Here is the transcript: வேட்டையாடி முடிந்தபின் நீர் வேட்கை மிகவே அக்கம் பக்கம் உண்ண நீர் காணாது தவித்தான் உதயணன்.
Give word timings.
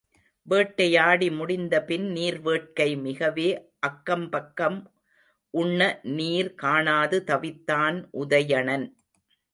வேட்டையாடி 0.47 1.27
முடிந்தபின் 1.31 2.07
நீர் 2.11 2.39
வேட்கை 2.39 2.87
மிகவே 2.97 3.47
அக்கம் 3.79 4.29
பக்கம் 4.29 4.79
உண்ண 5.53 5.99
நீர் 6.01 6.53
காணாது 6.53 7.23
தவித்தான் 7.27 7.99
உதயணன். 8.11 8.87